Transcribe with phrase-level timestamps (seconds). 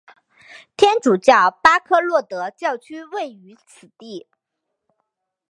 [0.75, 4.25] 天主教巴科洛德教区位于此地。